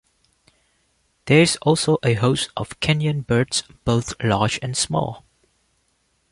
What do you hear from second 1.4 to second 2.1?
is also